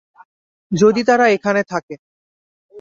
[0.71, 1.95] যদি তারা এখানে থাকে।